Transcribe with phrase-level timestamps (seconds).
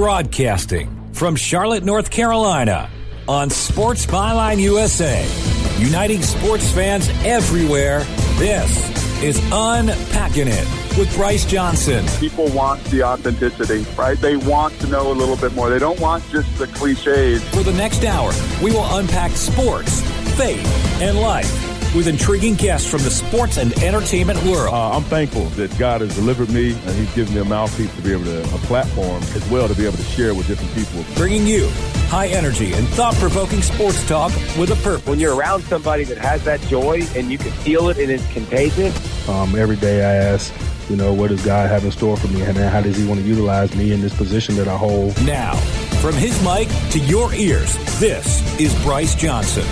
[0.00, 2.88] Broadcasting from Charlotte, North Carolina
[3.28, 5.28] on Sports Byline USA.
[5.76, 8.04] Uniting sports fans everywhere.
[8.38, 10.66] This is Unpacking It
[10.96, 12.06] with Bryce Johnson.
[12.18, 14.18] People want the authenticity, right?
[14.18, 15.68] They want to know a little bit more.
[15.68, 17.46] They don't want just the cliches.
[17.50, 18.32] For the next hour,
[18.62, 20.00] we will unpack sports,
[20.38, 20.66] faith,
[21.02, 24.72] and life with intriguing guests from the sports and entertainment world.
[24.72, 28.02] Uh, I'm thankful that God has delivered me and He's given me a mouthpiece to
[28.02, 31.04] be able to, a platform as well to be able to share with different people.
[31.16, 31.68] Bringing you
[32.08, 35.06] high energy and thought provoking sports talk with a purpose.
[35.06, 38.30] When you're around somebody that has that joy and you can feel it and it's
[38.32, 39.28] contagious.
[39.28, 40.52] Um, every day I ask,
[40.88, 43.20] you know, what does God have in store for me and how does He want
[43.20, 45.20] to utilize me in this position that I hold?
[45.24, 45.54] Now,
[46.00, 49.66] from his mic to your ears, this is Bryce Johnson.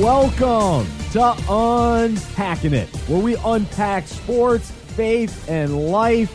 [0.00, 6.28] Welcome to Unpacking It, where we unpack sports, faith, and life.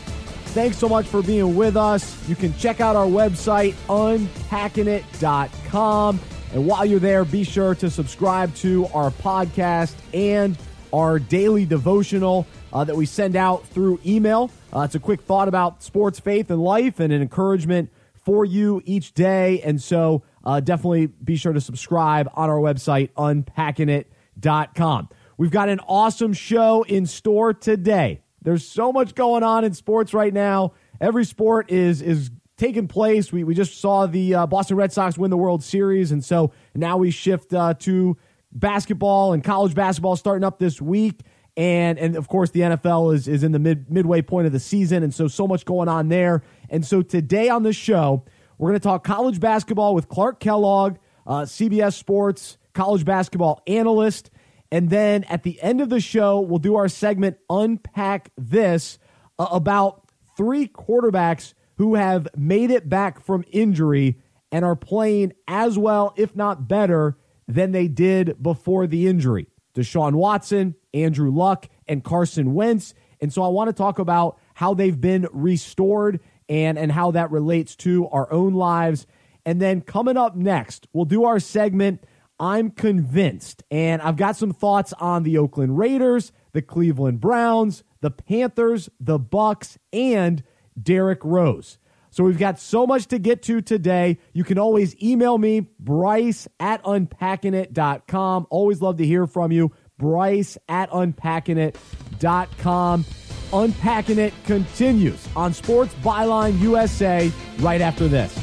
[0.46, 2.28] Thanks so much for being with us.
[2.28, 6.20] You can check out our website, unpackingit.com.
[6.52, 10.58] And while you're there, be sure to subscribe to our podcast and
[10.92, 14.50] our daily devotional uh, that we send out through email.
[14.74, 17.90] Uh, it's a quick thought about sports, faith, and life, and an encouragement
[18.24, 19.62] for you each day.
[19.62, 25.08] And so uh, definitely be sure to subscribe on our website, unpackingit.com.
[25.38, 28.22] We've got an awesome show in store today.
[28.42, 30.72] There's so much going on in sports right now.
[31.00, 33.32] Every sport is is taking place.
[33.32, 36.52] We, we just saw the uh, Boston Red Sox win the World Series, and so
[36.74, 38.16] now we shift uh, to
[38.52, 41.20] basketball and college basketball starting up this week.
[41.56, 44.60] And and of course the NFL is is in the mid midway point of the
[44.60, 46.42] season, and so so much going on there.
[46.70, 48.24] And so today on the show,
[48.62, 54.30] we're going to talk college basketball with Clark Kellogg, uh, CBS Sports college basketball analyst.
[54.70, 59.00] And then at the end of the show, we'll do our segment Unpack This
[59.36, 64.20] uh, about three quarterbacks who have made it back from injury
[64.52, 69.48] and are playing as well, if not better, than they did before the injury.
[69.74, 72.94] Deshaun Watson, Andrew Luck, and Carson Wentz.
[73.20, 76.20] And so I want to talk about how they've been restored
[76.52, 79.06] and and how that relates to our own lives.
[79.46, 82.04] And then coming up next, we'll do our segment
[82.38, 83.62] I'm convinced.
[83.70, 89.18] And I've got some thoughts on the Oakland Raiders, the Cleveland Browns, the Panthers, the
[89.18, 90.42] Bucs, and
[90.80, 91.78] Derrick Rose.
[92.10, 94.18] So we've got so much to get to today.
[94.34, 98.46] You can always email me, Bryce at unpackingit.com.
[98.50, 99.72] Always love to hear from you.
[99.96, 103.06] Bryce at unpackingit.com.
[103.52, 107.30] Unpacking It continues on Sports Byline USA
[107.60, 108.34] right after this.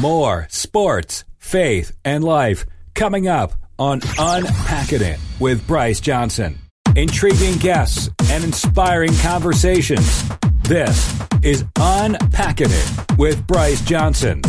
[0.00, 6.58] More sports, faith, and life coming up on Unpacking It with Bryce Johnson.
[6.96, 10.24] Intriguing guests and inspiring conversations.
[10.62, 14.42] This is Unpacking It with Bryce Johnson.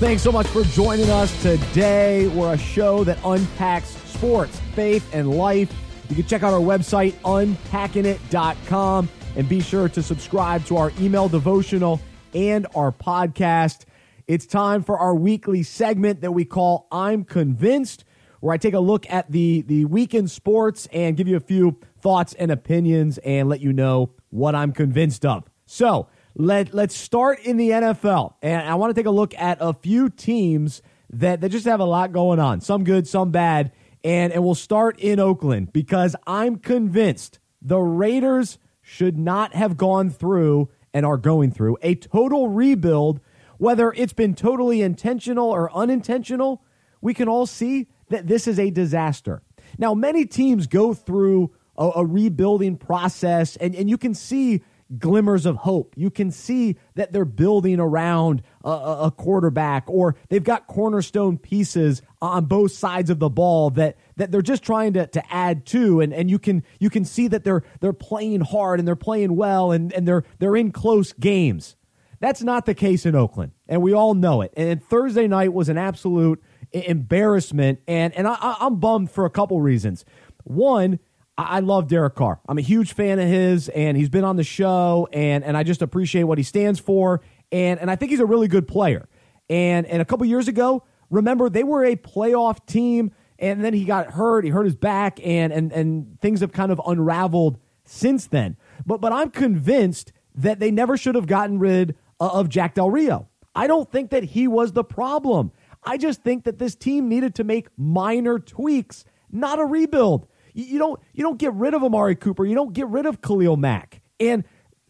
[0.00, 2.26] Thanks so much for joining us today.
[2.28, 5.70] We're a show that unpacks sports, faith, and life.
[6.08, 11.28] You can check out our website, unpackingit.com, and be sure to subscribe to our email
[11.28, 12.00] devotional
[12.32, 13.84] and our podcast.
[14.26, 18.06] It's time for our weekly segment that we call I'm Convinced,
[18.40, 21.78] where I take a look at the, the weekend sports and give you a few
[22.00, 25.44] thoughts and opinions and let you know what I'm convinced of.
[25.66, 26.08] So,
[26.40, 29.74] let let's start in the NFL, and I want to take a look at a
[29.74, 30.80] few teams
[31.10, 32.60] that that just have a lot going on.
[32.62, 38.58] Some good, some bad, and and we'll start in Oakland because I'm convinced the Raiders
[38.80, 43.20] should not have gone through and are going through a total rebuild.
[43.58, 46.64] Whether it's been totally intentional or unintentional,
[47.02, 49.42] we can all see that this is a disaster.
[49.76, 54.62] Now, many teams go through a, a rebuilding process, and, and you can see
[54.98, 55.94] glimmers of hope.
[55.96, 62.02] You can see that they're building around a, a, quarterback or they've got cornerstone pieces
[62.20, 66.00] on both sides of the ball that that they're just trying to, to add to
[66.00, 69.36] and, and you can you can see that they're they're playing hard and they're playing
[69.36, 71.76] well and, and they're they're in close games.
[72.18, 74.52] That's not the case in Oakland, and we all know it.
[74.54, 76.42] And Thursday night was an absolute
[76.72, 80.04] embarrassment, and and I, I'm bummed for a couple reasons.
[80.44, 80.98] One,
[81.48, 82.40] I love Derek Carr.
[82.48, 85.62] I'm a huge fan of his, and he's been on the show, and and I
[85.62, 87.22] just appreciate what he stands for,
[87.52, 89.08] and and I think he's a really good player.
[89.48, 93.84] And and a couple years ago, remember they were a playoff team, and then he
[93.84, 94.44] got hurt.
[94.44, 98.56] He hurt his back, and and and things have kind of unraveled since then.
[98.84, 103.28] But but I'm convinced that they never should have gotten rid of Jack Del Rio.
[103.54, 105.52] I don't think that he was the problem.
[105.82, 110.26] I just think that this team needed to make minor tweaks, not a rebuild.
[110.62, 112.44] You don't you don't get rid of Amari Cooper.
[112.44, 114.00] You don't get rid of Khalil Mack.
[114.18, 114.44] And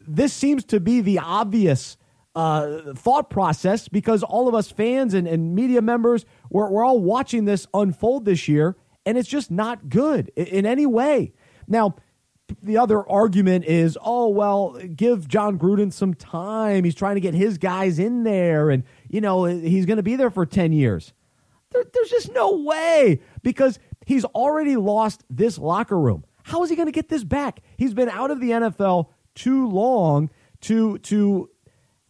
[0.07, 1.97] this seems to be the obvious
[2.35, 7.01] uh, thought process because all of us fans and, and media members we're, we're all
[7.01, 11.33] watching this unfold this year, and it's just not good in, in any way.
[11.67, 11.97] Now,
[12.63, 16.85] the other argument is, oh well, give Jon Gruden some time.
[16.85, 20.17] He's trying to get his guys in there, and you know he's going to be
[20.17, 21.13] there for ten years.
[21.71, 23.79] There, there's just no way because
[24.11, 26.25] he's already lost this locker room.
[26.43, 27.61] How is he going to get this back?
[27.77, 30.31] He's been out of the NFL too long
[30.63, 31.49] to to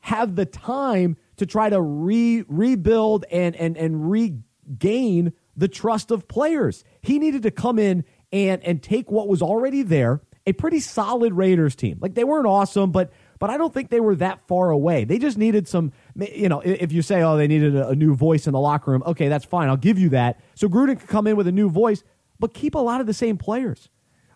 [0.00, 6.26] have the time to try to re rebuild and and and regain the trust of
[6.26, 6.85] players.
[7.02, 11.35] He needed to come in and and take what was already there, a pretty solid
[11.35, 11.99] Raiders team.
[12.00, 15.04] Like they weren't awesome, but but I don't think they were that far away.
[15.04, 18.46] They just needed some, you know, if you say, oh, they needed a, new voice
[18.46, 19.69] in the locker room, okay, that's fine.
[19.69, 20.40] I'll give you that.
[20.54, 22.04] So Gruden could come in with a new voice,
[22.38, 23.88] but keep a lot of the same players.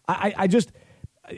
[0.09, 0.73] I, I, I just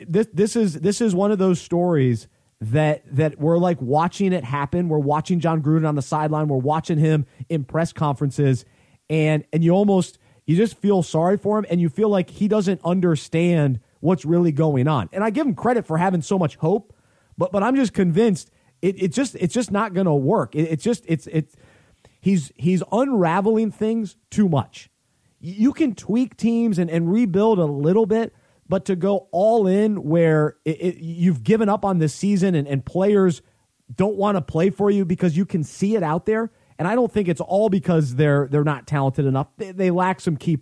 [0.07, 2.27] this this is this is one of those stories
[2.61, 4.89] that that we're like watching it happen.
[4.89, 6.47] We're watching Jon Gruden on the sideline.
[6.47, 8.65] We're watching him in press conferences,
[9.09, 12.47] and and you almost you just feel sorry for him, and you feel like he
[12.47, 15.09] doesn't understand what's really going on.
[15.11, 16.93] And I give him credit for having so much hope,
[17.37, 18.51] but but I'm just convinced
[18.81, 20.55] it, it just it's just not going to work.
[20.55, 21.55] It, it's just it's it's
[22.19, 24.89] he's he's unraveling things too much.
[25.39, 28.33] You can tweak teams and, and rebuild a little bit,
[28.67, 32.67] but to go all in where it, it, you've given up on this season and,
[32.67, 33.41] and players
[33.95, 36.51] don't want to play for you because you can see it out there.
[36.79, 39.47] And I don't think it's all because they're they're not talented enough.
[39.57, 40.59] They, they lack some key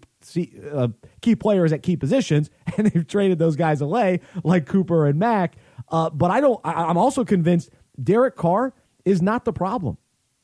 [0.72, 0.88] uh,
[1.22, 5.56] key players at key positions, and they've traded those guys away like Cooper and Mack.
[5.96, 6.60] Uh, but I don't.
[6.66, 7.70] I, I'm also convinced
[8.04, 8.74] Derek Carr
[9.06, 9.98] is not the problem.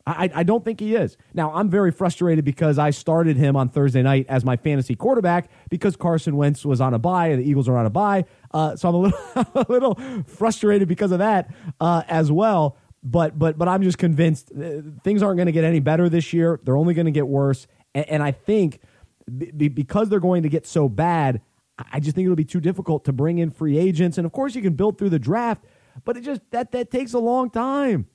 [0.07, 1.17] I, I don't think he is.
[1.33, 5.49] Now, I'm very frustrated because I started him on Thursday night as my fantasy quarterback
[5.69, 8.25] because Carson Wentz was on a bye And the Eagles are on a bye.
[8.51, 12.77] Uh, so I'm a little, a little frustrated because of that uh, as well.
[13.03, 16.33] But, but, but I'm just convinced uh, things aren't going to get any better this
[16.33, 16.59] year.
[16.63, 17.67] They're only going to get worse.
[17.93, 18.79] And, and I think
[19.37, 21.41] b- because they're going to get so bad,
[21.91, 24.17] I just think it'll be too difficult to bring in free agents.
[24.17, 25.63] And of course, you can build through the draft,
[26.05, 28.07] but it just that that takes a long time.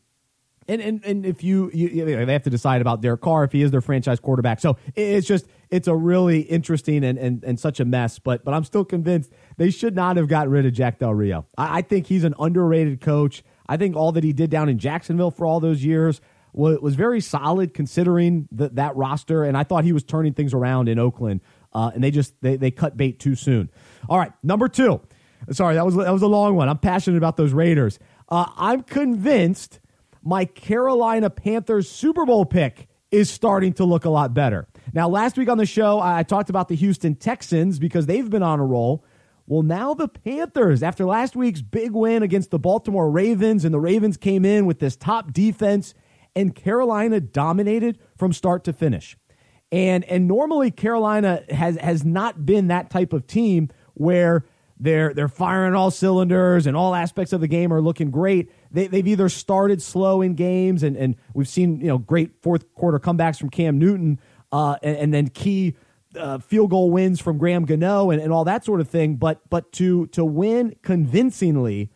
[0.68, 3.52] And, and and if you, you, you they have to decide about Derek Carr if
[3.52, 4.58] he is their franchise quarterback.
[4.58, 8.18] So it's just it's a really interesting and, and, and such a mess.
[8.18, 11.46] But but I'm still convinced they should not have gotten rid of Jack Del Rio.
[11.56, 13.44] I, I think he's an underrated coach.
[13.68, 16.20] I think all that he did down in Jacksonville for all those years
[16.52, 19.44] was, was very solid considering the, that roster.
[19.44, 21.42] And I thought he was turning things around in Oakland.
[21.76, 23.68] Uh, and they just they, they cut bait too soon.
[24.08, 24.98] All right, number two.
[25.50, 26.70] Sorry, that was that was a long one.
[26.70, 27.98] I'm passionate about those Raiders.
[28.30, 29.80] Uh, I'm convinced
[30.22, 34.66] my Carolina Panthers Super Bowl pick is starting to look a lot better.
[34.94, 38.42] Now, last week on the show, I talked about the Houston Texans because they've been
[38.42, 39.04] on a roll.
[39.46, 43.78] Well, now the Panthers, after last week's big win against the Baltimore Ravens, and the
[43.78, 45.92] Ravens came in with this top defense,
[46.34, 49.16] and Carolina dominated from start to finish.
[49.76, 54.46] And and normally Carolina has has not been that type of team where
[54.80, 58.50] they're they're firing all cylinders and all aspects of the game are looking great.
[58.70, 62.72] They, they've either started slow in games and, and we've seen you know great fourth
[62.72, 64.18] quarter comebacks from Cam Newton
[64.50, 65.74] uh, and, and, then key
[66.16, 69.16] uh, field goal wins from Graham Gano and, and all that sort of thing.
[69.16, 71.90] But but to to win convincingly,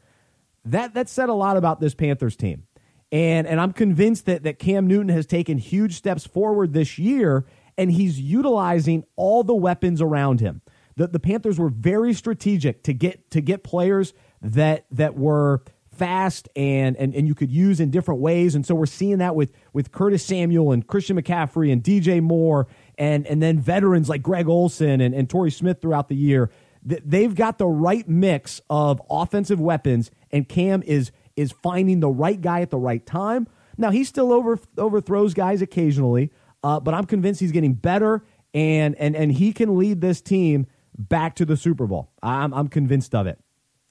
[0.66, 2.64] that that said a lot about this Panthers team.
[3.11, 7.47] And and I'm convinced that that Cam Newton has taken huge steps forward this year
[7.81, 10.61] and he's utilizing all the weapons around him
[11.01, 16.49] the, the Panthers were very strategic to get to get players that that were fast
[16.55, 18.55] and, and and you could use in different ways.
[18.55, 22.67] And so we're seeing that with with Curtis Samuel and Christian McCaffrey and DJ Moore
[22.99, 26.51] and and then veterans like Greg Olsen and, and Torrey Smith throughout the year.
[26.83, 32.41] They've got the right mix of offensive weapons, and Cam is is finding the right
[32.41, 33.47] guy at the right time.
[33.79, 36.31] Now he still over overthrows guys occasionally,
[36.62, 38.25] uh, but I'm convinced he's getting better,
[38.55, 42.11] and and and he can lead this team back to the Super Bowl.
[42.23, 43.38] I'm, I'm convinced of it.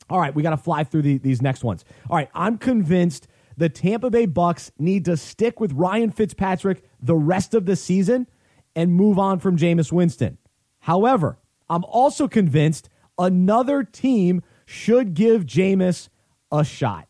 [0.10, 1.86] All right, we got to fly through the, these next ones.
[2.10, 7.16] All right, I'm convinced the Tampa Bay Bucs need to stick with Ryan Fitzpatrick the
[7.16, 8.28] rest of the season
[8.76, 10.38] and move on from Jameis Winston.
[10.80, 11.38] However,
[11.70, 16.10] I'm also convinced another team should give Jameis
[16.52, 17.08] a shot.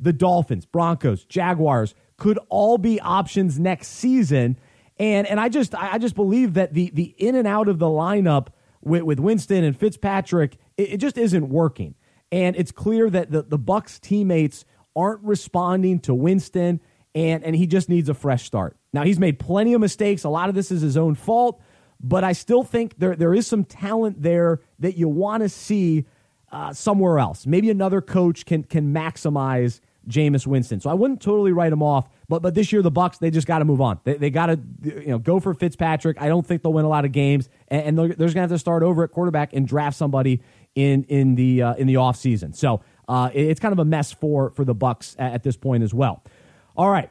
[0.00, 4.58] The Dolphins, Broncos, Jaguars could all be options next season.
[5.02, 7.86] And and I just I just believe that the the in and out of the
[7.86, 8.48] lineup
[8.80, 11.96] with, with Winston and Fitzpatrick, it, it just isn't working.
[12.30, 16.80] And it's clear that the, the Bucs teammates aren't responding to Winston,
[17.16, 18.76] and, and he just needs a fresh start.
[18.92, 20.22] Now, he's made plenty of mistakes.
[20.22, 21.60] A lot of this is his own fault,
[22.00, 26.06] but I still think there there is some talent there that you want to see
[26.52, 27.44] uh, somewhere else.
[27.44, 30.80] Maybe another coach can can maximize Jameis Winston.
[30.80, 32.08] So I wouldn't totally write him off.
[32.28, 34.00] But but this year the Bucs they just got to move on.
[34.04, 36.20] They, they got to you know go for Fitzpatrick.
[36.20, 38.40] I don't think they'll win a lot of games, and, and they're, they're going to
[38.40, 40.40] have to start over at quarterback and draft somebody
[40.74, 42.52] in in the uh, in the off season.
[42.52, 45.82] So uh, it's kind of a mess for for the Bucs at, at this point
[45.82, 46.22] as well.
[46.76, 47.10] All right,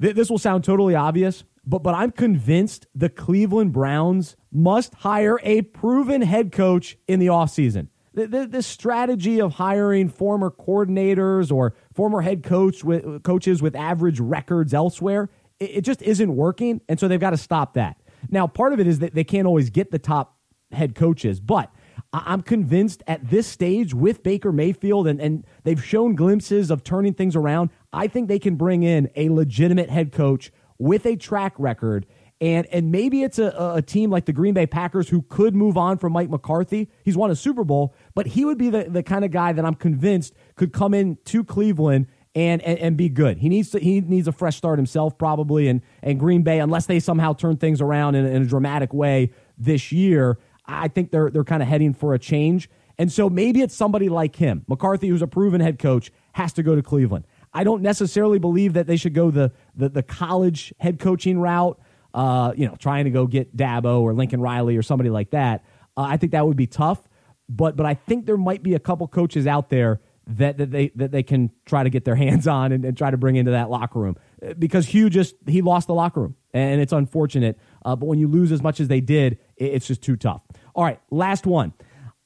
[0.00, 5.38] Th- this will sound totally obvious, but but I'm convinced the Cleveland Browns must hire
[5.42, 7.88] a proven head coach in the offseason.
[8.14, 14.72] The, strategy of hiring former coordinators or former head coach with, coaches with average records
[14.72, 16.80] elsewhere, it, it just isn't working.
[16.88, 18.00] And so they've got to stop that.
[18.30, 20.38] Now, part of it is that they can't always get the top
[20.70, 21.70] head coaches, but
[22.12, 27.14] I'm convinced at this stage with Baker Mayfield, and, and they've shown glimpses of turning
[27.14, 27.70] things around.
[27.92, 32.06] I think they can bring in a legitimate head coach with a track record
[32.40, 35.76] and and maybe it's a, a team like the Green Bay Packers who could move
[35.76, 36.90] on from Mike McCarthy.
[37.04, 39.64] He's won a Super Bowl, but he would be the, the kind of guy that
[39.64, 43.38] I'm convinced could come in to Cleveland and, and, and be good.
[43.38, 46.86] He needs to he needs a fresh start himself probably, and and Green Bay unless
[46.86, 51.30] they somehow turn things around in, in a dramatic way this year, I think they're
[51.30, 52.68] they're kind of heading for a change.
[52.98, 56.62] And so maybe it's somebody like him, McCarthy, who's a proven head coach, has to
[56.62, 57.26] go to Cleveland.
[57.52, 61.78] I don't necessarily believe that they should go the the, the college head coaching route
[62.14, 65.64] uh, you know, trying to go get Dabo or Lincoln Riley or somebody like that.
[65.96, 67.00] Uh, I think that would be tough.
[67.48, 70.90] But but I think there might be a couple coaches out there that, that they
[70.94, 73.50] that they can try to get their hands on and, and try to bring into
[73.50, 74.16] that locker room
[74.46, 77.58] uh, because Hue just he lost the locker room and it's unfortunate.
[77.84, 80.40] Uh, but when you lose as much as they did, it's just too tough.
[80.74, 81.74] All right, last one.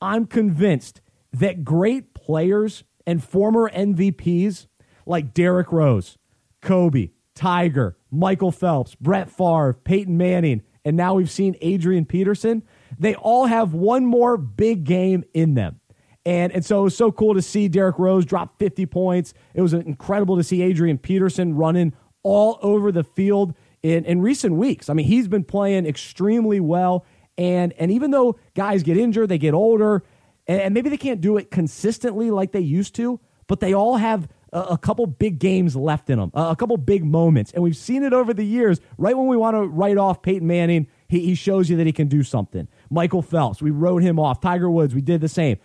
[0.01, 1.01] I'm convinced
[1.33, 4.67] that great players and former MVPs
[5.07, 6.19] like Derrick Rose,
[6.63, 12.63] Kobe, Tiger, Michael Phelps, Brett Favre, Peyton Manning, and now we've seen Adrian Peterson.
[12.99, 15.81] They all have one more big game in them.
[16.25, 19.35] And, and so it was so cool to see Derrick Rose drop 50 points.
[19.55, 24.55] It was incredible to see Adrian Peterson running all over the field in, in recent
[24.55, 24.91] weeks.
[24.91, 27.07] I mean, he's been playing extremely well.
[27.37, 30.05] And, and even though guys get injured, they get older,
[30.47, 33.97] and, and maybe they can't do it consistently like they used to, but they all
[33.97, 37.53] have a, couple big games left in a, a, couple big moments.
[37.53, 38.81] And we've seen it over the years.
[38.97, 41.93] Right when we want to write off Peyton Manning, he, he shows you that he
[41.93, 42.69] can do something.
[42.91, 44.41] Michael Phelps, we wrote him off.
[44.41, 45.59] Tiger Woods, we did the same.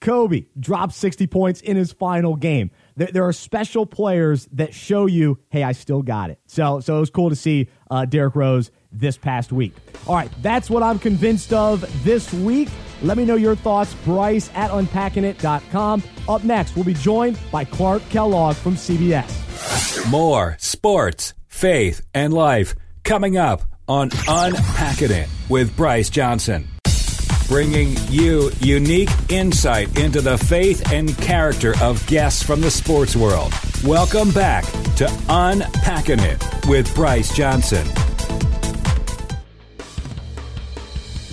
[0.00, 2.70] Kobe dropped 60 points in his final game.
[3.00, 6.38] There, there, are special players that show you, hey, I still got it.
[6.44, 9.72] So, so it was cool to see uh, Derrick Rose this past week.
[10.06, 12.68] All right, that's what I'm convinced of this week.
[13.00, 16.02] Let me know your thoughts, Bryce at unpackingit.com.
[16.28, 20.10] Up next, we'll be joined by Clark Kellogg from CBS.
[20.10, 26.68] More sports, faith, and life coming up on Unpacking It with Bryce Johnson.
[27.50, 33.52] Bringing you unique insight into the faith and character of guests from the sports world.
[33.82, 34.62] Welcome back
[34.94, 37.84] to Unpacking It with Bryce Johnson.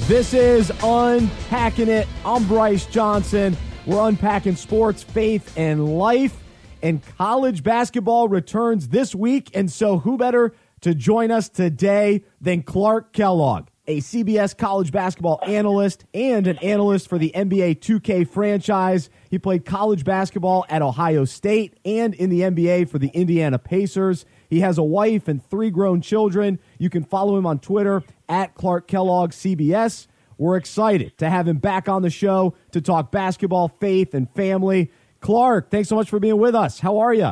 [0.07, 2.07] This is Unpacking It.
[2.25, 3.55] I'm Bryce Johnson.
[3.85, 6.35] We're unpacking sports, faith, and life.
[6.81, 9.51] And college basketball returns this week.
[9.53, 15.39] And so, who better to join us today than Clark Kellogg, a CBS college basketball
[15.47, 19.09] analyst and an analyst for the NBA 2K franchise.
[19.29, 24.25] He played college basketball at Ohio State and in the NBA for the Indiana Pacers.
[24.49, 26.59] He has a wife and three grown children.
[26.77, 30.07] You can follow him on Twitter at Clark Kellogg CBS.
[30.37, 34.91] We're excited to have him back on the show to talk basketball, faith, and family.
[35.21, 36.79] Clark, thanks so much for being with us.
[36.79, 37.31] How are you?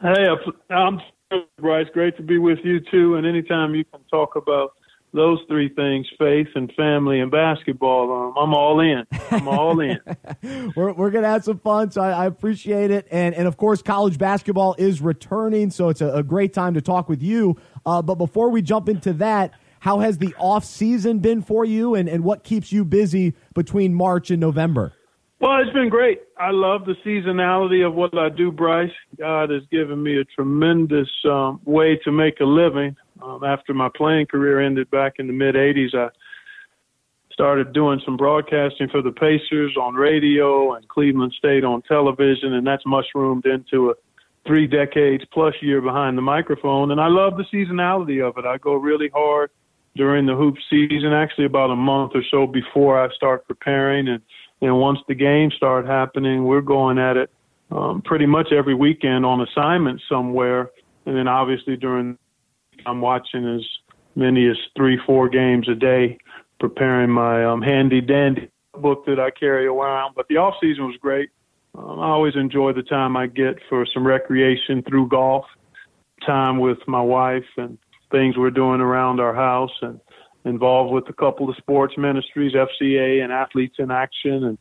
[0.00, 0.26] Hey,
[0.70, 1.00] I'm
[1.58, 1.86] Bryce.
[1.92, 3.16] Great to be with you too.
[3.16, 4.75] And anytime you can talk about
[5.16, 9.98] those three things faith and family and basketball um, i'm all in i'm all in
[10.76, 13.82] we're, we're gonna have some fun so I, I, appreciate it and and of course
[13.82, 18.02] college basketball is returning so it's a, a great time to talk with you uh,
[18.02, 22.08] but before we jump into that how has the off season been for you and,
[22.08, 24.92] and what keeps you busy between march and november
[25.38, 26.22] well, it's been great.
[26.38, 28.90] I love the seasonality of what I do, Bryce.
[29.18, 32.96] God has given me a tremendous um, way to make a living.
[33.22, 36.08] Um, after my playing career ended back in the mid 80s, I
[37.32, 42.66] started doing some broadcasting for the Pacers on radio and Cleveland State on television, and
[42.66, 43.94] that's mushroomed into a
[44.46, 46.92] three decades plus year behind the microphone.
[46.92, 48.44] And I love the seasonality of it.
[48.44, 49.50] I go really hard
[49.96, 54.22] during the hoop season, actually about a month or so before I start preparing and
[54.60, 57.30] and once the games start happening, we're going at it
[57.70, 60.70] um, pretty much every weekend on assignment somewhere.
[61.04, 62.18] And then obviously during,
[62.86, 63.66] I'm watching as
[64.14, 66.18] many as three, four games a day
[66.60, 68.50] preparing my um, handy dandy
[68.80, 70.14] book that I carry around.
[70.14, 71.30] But the off season was great.
[71.76, 75.44] Um, I always enjoy the time I get for some recreation through golf,
[76.24, 77.76] time with my wife, and
[78.10, 80.00] things we're doing around our house, and
[80.44, 84.58] involved with a couple of sports ministries, FCA and Athletes in Action, and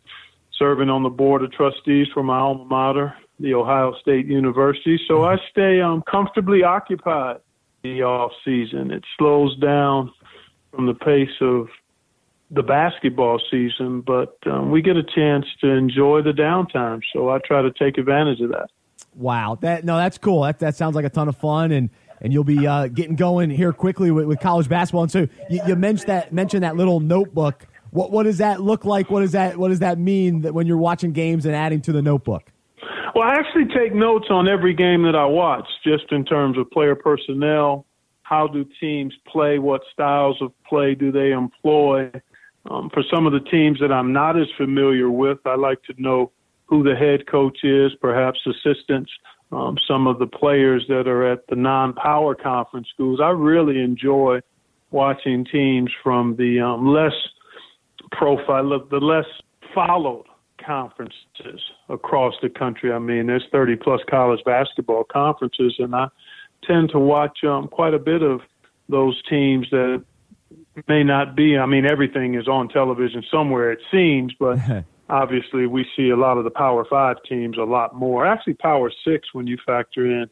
[0.57, 4.99] serving on the board of trustees for my alma mater, the Ohio State University.
[5.07, 7.37] So I stay um, comfortably occupied
[7.93, 8.91] the off season.
[8.91, 10.11] It slows down
[10.71, 11.67] from the pace of
[12.51, 17.01] the basketball season, but um, we get a chance to enjoy the downtime.
[17.13, 18.69] So I try to take advantage of that.
[19.15, 20.41] Wow, that no, that's cool.
[20.43, 21.89] That that sounds like a ton of fun, and
[22.21, 25.03] and you'll be uh, getting going here quickly with, with, college basketball.
[25.03, 27.65] And so you, you, mentioned that mentioned that little notebook.
[27.91, 29.09] What what does that look like?
[29.09, 31.93] What does that what does that mean that when you're watching games and adding to
[31.93, 32.51] the notebook?
[33.13, 36.69] Well, I actually take notes on every game that I watch, just in terms of
[36.71, 37.85] player personnel.
[38.23, 39.59] How do teams play?
[39.59, 42.11] What styles of play do they employ?
[42.69, 45.93] Um, for some of the teams that I'm not as familiar with, I like to
[45.97, 46.31] know
[46.65, 49.11] who the head coach is, perhaps assistants,
[49.51, 53.19] um, some of the players that are at the non-power conference schools.
[53.23, 54.39] I really enjoy
[54.89, 57.13] watching teams from the um, less
[58.11, 59.25] profile, the less
[59.73, 60.25] followed
[60.65, 62.91] conferences across the country.
[62.91, 66.07] I mean, there's 30 plus college basketball conferences, and I
[66.63, 68.41] tend to watch um, quite a bit of
[68.89, 70.03] those teams that
[70.87, 71.57] may not be.
[71.57, 74.59] I mean, everything is on television somewhere, it seems, but
[75.09, 78.25] obviously we see a lot of the Power Five teams a lot more.
[78.25, 80.29] Actually, Power Six when you factor in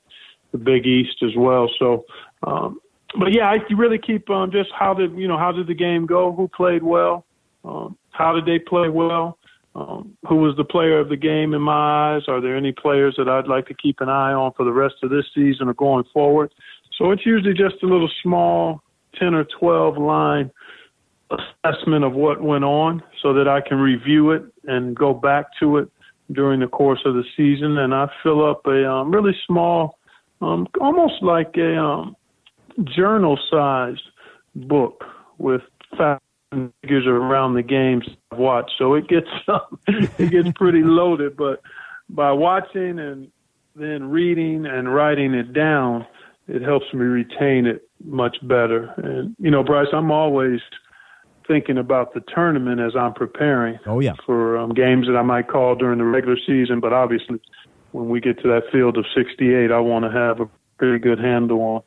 [0.52, 1.70] the Big East as well.
[1.80, 2.06] So,
[2.44, 2.80] um,
[3.18, 6.06] but yeah, I really keep um, just how did you know how did the game
[6.06, 6.34] go?
[6.34, 7.26] Who played well?
[7.64, 9.38] Um, how did they play well?
[9.76, 12.24] Um, who was the player of the game in my eyes?
[12.28, 14.96] Are there any players that I'd like to keep an eye on for the rest
[15.02, 16.54] of this season or going forward?
[16.98, 18.84] So it's usually just a little small
[19.20, 20.52] 10 or 12 line
[21.32, 25.78] assessment of what went on so that I can review it and go back to
[25.78, 25.90] it
[26.32, 27.78] during the course of the season.
[27.80, 29.98] And I fill up a um, really small,
[30.42, 32.16] um, almost like a um,
[32.84, 34.04] journal sized
[34.56, 35.04] book
[35.40, 35.62] with
[35.98, 36.24] facts
[36.82, 38.72] figures around the games I've watched.
[38.78, 39.28] So it gets
[39.88, 41.62] it gets pretty loaded, but
[42.10, 43.32] by watching and
[43.76, 46.06] then reading and writing it down,
[46.48, 48.94] it helps me retain it much better.
[48.98, 50.60] And you know, Bryce, I'm always
[51.48, 53.80] thinking about the tournament as I'm preparing.
[53.86, 56.80] Oh yeah, for um, games that I might call during the regular season.
[56.80, 57.40] But obviously,
[57.92, 61.20] when we get to that field of 68, I want to have a pretty good
[61.20, 61.82] handle on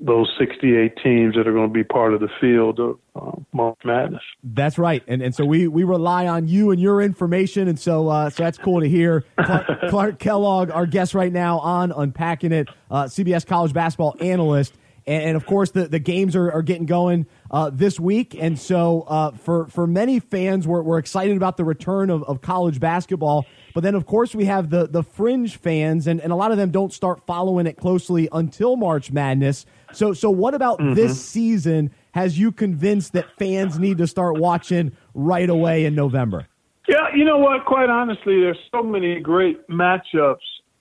[0.00, 3.78] those 68 teams that are going to be part of the field of uh, March
[3.84, 4.22] Madness.
[4.44, 8.08] That's right, and and so we we rely on you and your information, and so
[8.08, 9.24] uh, so that's cool to hear.
[9.42, 14.74] Clark, Clark, Kellogg, our guest right now on Unpacking It, uh, CBS college basketball analyst.
[15.08, 18.36] And, and, of course, the, the games are, are getting going uh, this week.
[18.38, 22.42] And so, uh, for, for many fans, we're, we're excited about the return of, of
[22.42, 23.46] college basketball.
[23.74, 26.58] But then, of course, we have the, the fringe fans, and, and a lot of
[26.58, 29.64] them don't start following it closely until March Madness.
[29.92, 30.94] So, so what about mm-hmm.
[30.94, 36.46] this season has you convinced that fans need to start watching right away in November?
[36.88, 37.64] Yeah, you know what?
[37.66, 40.36] Quite honestly, there's so many great matchups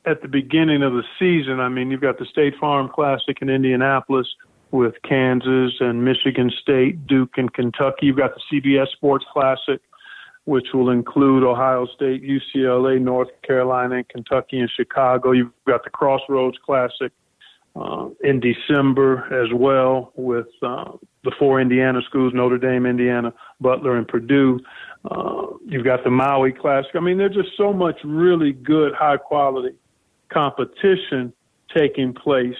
[0.05, 1.59] at the beginning of the season.
[1.59, 4.27] I mean, you've got the State Farm Classic in Indianapolis
[4.71, 8.07] with Kansas and Michigan State, Duke and Kentucky.
[8.07, 9.81] You've got the CBS Sports Classic,
[10.45, 15.31] which will include Ohio State, UCLA, North Carolina, and Kentucky and Chicago.
[15.31, 17.11] You've got the Crossroads Classic
[17.77, 20.91] uh, in December as well with uh,
[21.23, 24.59] the four Indiana schools Notre Dame, Indiana, Butler, and Purdue.
[25.09, 26.91] Uh, you've got the Maui Classic.
[26.95, 29.75] I mean, there's just so much really good, high quality
[30.29, 31.33] competition
[31.75, 32.57] taking place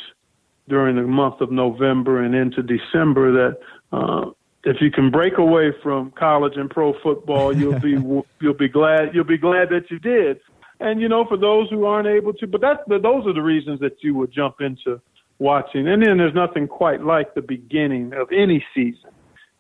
[0.70, 3.60] during the month of November and into December that
[3.92, 4.30] uh,
[4.64, 7.92] if you can break away from college and pro football, you'll be
[8.42, 10.40] you'll be glad you'll be glad that you did.
[10.80, 13.80] And you know, for those who aren't able to, but that's those are the reasons
[13.80, 15.02] that you would jump into
[15.40, 15.88] watching.
[15.88, 19.12] And then there's nothing quite like the beginning of any season.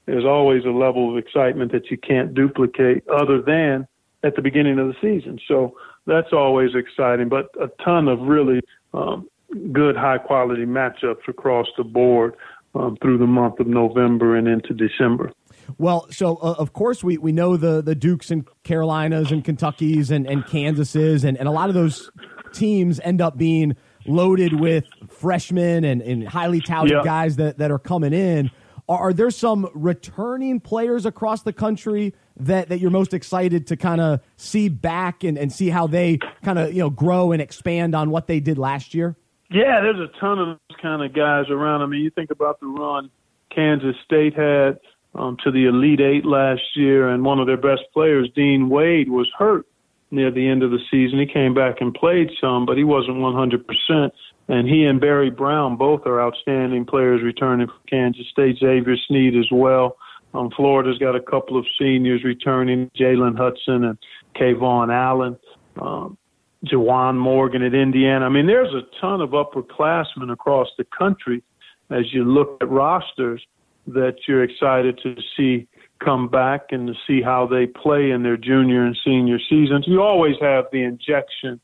[0.05, 3.87] There's always a level of excitement that you can't duplicate, other than
[4.23, 5.39] at the beginning of the season.
[5.47, 7.29] So that's always exciting.
[7.29, 8.61] But a ton of really
[8.93, 9.27] um,
[9.71, 12.35] good, high quality matchups across the board
[12.73, 15.31] um, through the month of November and into December.
[15.77, 20.11] Well, so uh, of course we, we know the the Dukes and Carolinas and Kentuckys
[20.11, 22.09] and, and Kansases and, and a lot of those
[22.53, 23.75] teams end up being
[24.07, 27.03] loaded with freshmen and, and highly touted yep.
[27.03, 28.49] guys that, that are coming in.
[28.89, 33.75] Are, are there some returning players across the country that, that you're most excited to
[33.75, 37.41] kind of see back and, and see how they kind of you know grow and
[37.41, 39.15] expand on what they did last year?
[39.51, 41.81] Yeah, there's a ton of those kind of guys around.
[41.81, 43.09] I mean, you think about the run
[43.53, 44.79] Kansas State had.
[45.15, 49.09] um, to the Elite Eight last year, and one of their best players, Dean Wade,
[49.09, 49.65] was hurt
[50.11, 51.19] near the end of the season.
[51.19, 54.11] He came back and played some, but he wasn't 100%.
[54.49, 58.57] And he and Barry Brown both are outstanding players returning from Kansas State.
[58.59, 59.97] Xavier Sneed as well.
[60.33, 63.97] Um, Florida's got a couple of seniors returning, Jalen Hudson and
[64.35, 65.37] KeVaughn Allen.
[65.79, 66.17] Um,
[66.65, 68.25] Juwan Morgan at Indiana.
[68.25, 71.43] I mean, there's a ton of upperclassmen across the country
[71.89, 73.45] as you look at rosters
[73.87, 75.67] that you're excited to see
[76.03, 79.85] come back and to see how they play in their junior and senior seasons.
[79.87, 81.59] You always have the injection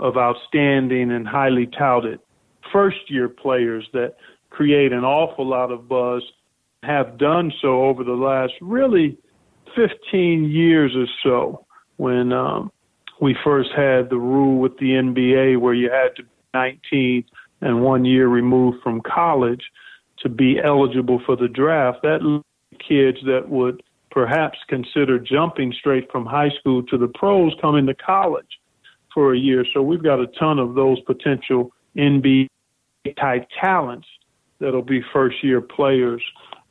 [0.00, 2.20] of outstanding and highly touted
[2.72, 4.16] first year players that
[4.50, 6.22] create an awful lot of buzz,
[6.82, 9.18] have done so over the last really
[9.74, 12.70] 15 years or so when um,
[13.20, 17.24] we first had the rule with the NBA where you had to be 19
[17.62, 19.62] and one year removed from college
[20.20, 21.98] to be eligible for the draft.
[22.02, 22.40] That
[22.78, 27.94] kids that would perhaps consider jumping straight from high school to the pros coming to
[27.94, 28.60] college
[29.12, 29.64] for a year.
[29.74, 32.48] So we've got a ton of those potential NBA
[33.18, 34.06] type talents
[34.58, 36.22] that'll be first year players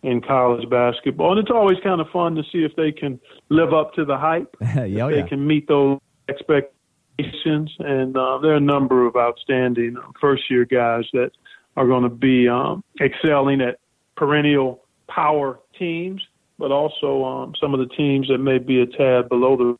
[0.03, 1.31] in college basketball.
[1.31, 4.17] And it's always kind of fun to see if they can live up to the
[4.17, 5.07] hype, yeah, if yeah.
[5.09, 7.71] they can meet those expectations.
[7.79, 11.31] And uh, there are a number of outstanding first year guys that
[11.75, 13.79] are going to be um, excelling at
[14.15, 16.21] perennial power teams,
[16.57, 19.75] but also um, some of the teams that may be a tad below the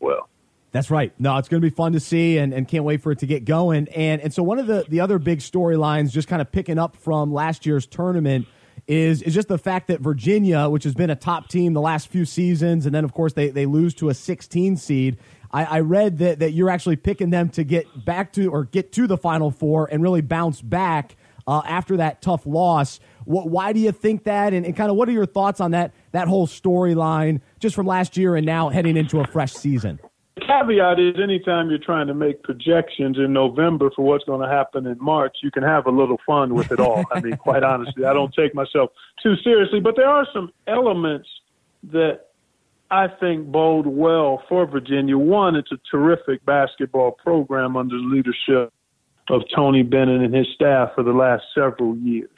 [0.00, 0.28] well.
[0.70, 1.12] That's right.
[1.18, 3.26] No, it's going to be fun to see, and, and can't wait for it to
[3.26, 3.88] get going.
[3.88, 6.96] And and so one of the the other big storylines, just kind of picking up
[6.96, 8.46] from last year's tournament,
[8.86, 12.08] is is just the fact that Virginia, which has been a top team the last
[12.08, 15.18] few seasons, and then of course they they lose to a 16 seed.
[15.50, 18.92] I, I read that that you're actually picking them to get back to or get
[18.92, 21.16] to the Final Four and really bounce back
[21.46, 23.00] uh, after that tough loss.
[23.28, 24.54] What, why do you think that?
[24.54, 27.86] And, and kind of what are your thoughts on that that whole storyline just from
[27.86, 30.00] last year and now heading into a fresh season?
[30.36, 34.48] The caveat is anytime you're trying to make projections in November for what's going to
[34.48, 37.04] happen in March, you can have a little fun with it all.
[37.12, 41.28] I mean, quite honestly, I don't take myself too seriously, but there are some elements
[41.92, 42.28] that
[42.90, 45.18] I think bode well for Virginia.
[45.18, 48.72] One, it's a terrific basketball program under the leadership
[49.28, 52.30] of Tony Bennett and his staff for the last several years.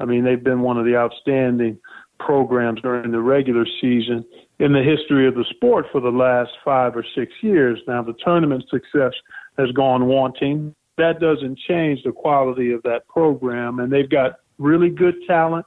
[0.00, 1.78] I mean, they've been one of the outstanding
[2.18, 4.24] programs during the regular season
[4.58, 7.80] in the history of the sport for the last five or six years.
[7.86, 9.12] Now, the tournament success
[9.58, 10.74] has gone wanting.
[10.98, 15.66] That doesn't change the quality of that program, and they've got really good talent.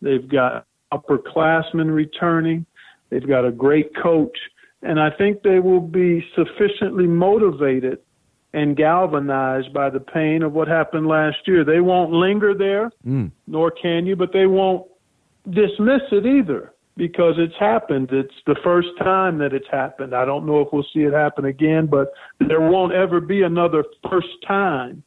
[0.00, 2.66] They've got upperclassmen returning.
[3.10, 4.36] They've got a great coach,
[4.82, 7.98] and I think they will be sufficiently motivated
[8.52, 11.64] and galvanized by the pain of what happened last year.
[11.64, 13.30] They won't linger there, mm.
[13.46, 14.86] nor can you, but they won't
[15.50, 18.08] dismiss it either because it's happened.
[18.10, 20.14] It's the first time that it's happened.
[20.14, 22.12] I don't know if we'll see it happen again, but
[22.48, 25.02] there won't ever be another first time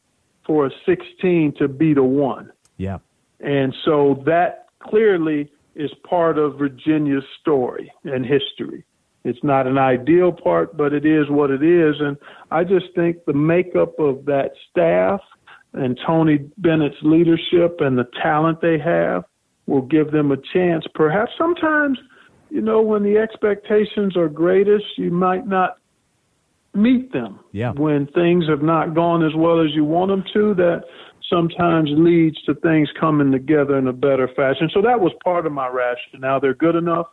[0.46, 2.52] for a 16 to beat a one.
[2.76, 2.98] Yeah.
[3.40, 8.84] And so that clearly is part of Virginia's story and history.
[9.24, 11.96] It's not an ideal part, but it is what it is.
[12.00, 12.16] And
[12.50, 15.20] I just think the makeup of that staff
[15.74, 19.24] and Tony Bennett's leadership and the talent they have
[19.66, 20.84] will give them a chance.
[20.94, 21.98] Perhaps sometimes,
[22.48, 25.76] you know, when the expectations are greatest, you might not
[26.74, 27.40] meet them.
[27.52, 27.72] Yeah.
[27.72, 30.84] When things have not gone as well as you want them to, that
[31.28, 34.68] sometimes leads to things coming together in a better fashion.
[34.74, 36.20] So that was part of my rationale.
[36.20, 37.06] Now they're good enough.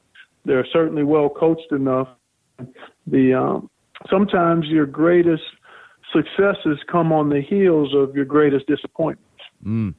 [0.48, 2.08] They're certainly well coached enough.
[3.06, 3.70] The um,
[4.10, 5.44] sometimes your greatest
[6.14, 9.24] successes come on the heels of your greatest disappointments.
[9.64, 9.94] Mm.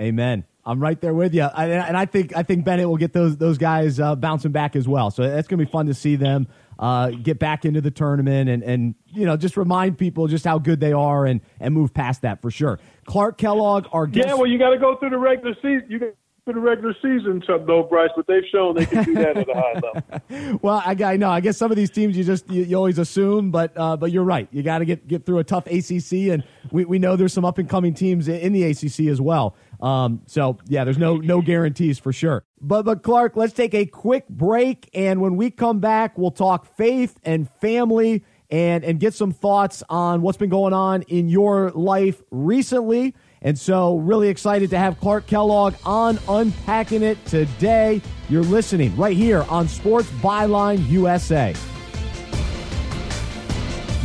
[0.00, 0.44] Amen.
[0.64, 3.36] I'm right there with you, I, and I think I think Bennett will get those
[3.36, 5.10] those guys uh, bouncing back as well.
[5.10, 6.46] So that's going to be fun to see them
[6.78, 10.60] uh, get back into the tournament and and you know just remind people just how
[10.60, 12.78] good they are and and move past that for sure.
[13.06, 14.28] Clark Kellogg, our guest.
[14.28, 15.84] Yeah, well, you got to go through the regular season.
[15.88, 19.36] You got for the regular season, though, Bryce, but they've shown they can do that
[19.36, 20.58] at a high level.
[20.62, 21.30] well, I, I know.
[21.30, 24.10] I guess some of these teams you just you, you always assume, but uh, but
[24.10, 24.48] you're right.
[24.50, 27.44] You got to get get through a tough ACC, and we, we know there's some
[27.44, 29.54] up and coming teams in the ACC as well.
[29.80, 32.44] Um, so yeah, there's no no guarantees for sure.
[32.60, 36.76] But but Clark, let's take a quick break, and when we come back, we'll talk
[36.76, 41.70] faith and family, and and get some thoughts on what's been going on in your
[41.70, 43.14] life recently.
[43.44, 48.00] And so, really excited to have Clark Kellogg on Unpacking It today.
[48.28, 51.54] You're listening right here on Sports Byline USA.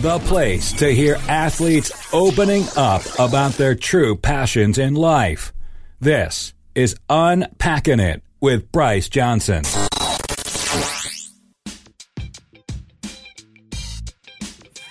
[0.02, 5.54] The place to hear athletes opening up about their true passions in life.
[6.00, 9.64] This is Unpacking It with Bryce Johnson.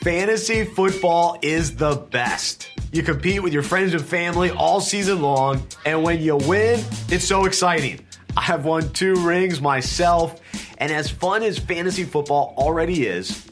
[0.03, 2.76] Fantasy football is the best.
[2.93, 7.27] You compete with your friends and family all season long, and when you win, it's
[7.27, 8.01] so exciting.
[8.37, 10.41] I have won two rings myself,
[10.79, 13.47] and as fun as fantasy football already is,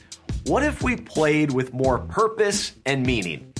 [0.46, 3.52] what if we played with more purpose and meaning?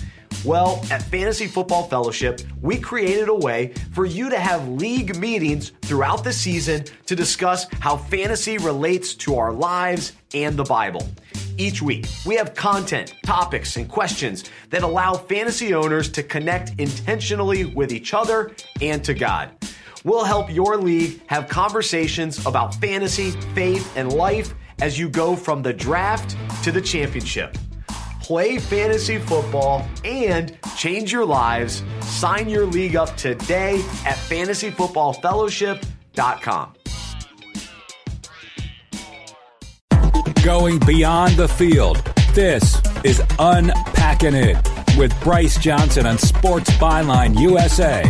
[0.45, 5.71] Well, at Fantasy Football Fellowship, we created a way for you to have league meetings
[5.83, 11.09] throughout the season to discuss how fantasy relates to our lives and the Bible.
[11.57, 17.65] Each week, we have content, topics, and questions that allow fantasy owners to connect intentionally
[17.65, 19.51] with each other and to God.
[20.05, 25.63] We'll help your league have conversations about fantasy, faith, and life as you go from
[25.63, 27.57] the draft to the championship
[28.25, 31.85] play fantasy football, and change your lives.
[32.01, 33.75] Sign your league up today
[34.07, 36.84] at fantasyfootballfellowship.com.
[40.45, 41.97] Going beyond the field.
[42.35, 44.59] This is Unpacking It
[44.99, 48.03] with Bryce Johnson on Sports Byline USA.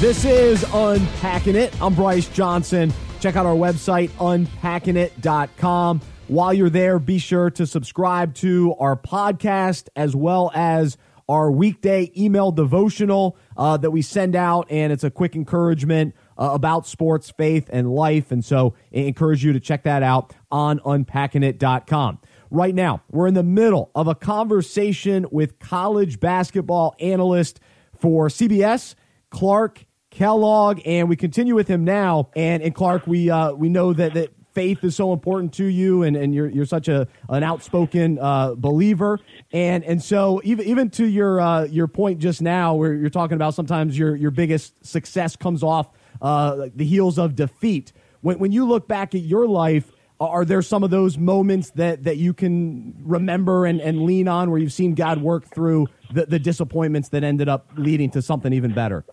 [0.00, 1.80] This is Unpacking It.
[1.80, 2.92] I'm Bryce Johnson.
[3.20, 6.00] Check out our website, unpackingit.com.
[6.26, 10.98] While you're there, be sure to subscribe to our podcast as well as
[11.28, 14.66] our weekday email devotional uh, that we send out.
[14.70, 18.30] And it's a quick encouragement uh, about sports, faith, and life.
[18.30, 22.20] And so I encourage you to check that out on unpackingit.com.
[22.50, 27.60] Right now, we're in the middle of a conversation with college basketball analyst
[27.98, 28.94] for CBS,
[29.30, 32.30] Clark Kellogg, and we continue with him now.
[32.34, 36.02] And and Clark, we uh, we know that that faith is so important to you,
[36.02, 39.20] and, and you're you're such a an outspoken uh, believer,
[39.52, 43.34] and and so even even to your uh, your point just now, where you're talking
[43.34, 45.90] about sometimes your your biggest success comes off
[46.22, 47.92] uh, the heels of defeat.
[48.20, 49.92] When when you look back at your life.
[50.20, 54.50] Are there some of those moments that, that you can remember and, and lean on
[54.50, 58.52] where you've seen God work through the, the disappointments that ended up leading to something
[58.52, 59.04] even better?